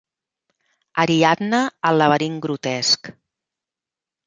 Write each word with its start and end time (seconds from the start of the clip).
Ariadna 1.03 1.59
al 1.91 2.03
laberint 2.03 2.41
grotesc. 2.47 3.13